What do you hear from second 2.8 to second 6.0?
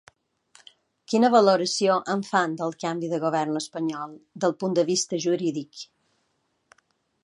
canvi de govern espanyol, del punt de vista jurídic?